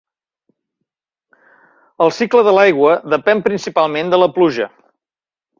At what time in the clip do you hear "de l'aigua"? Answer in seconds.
2.49-2.97